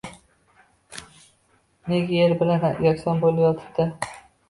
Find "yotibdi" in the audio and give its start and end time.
3.49-3.93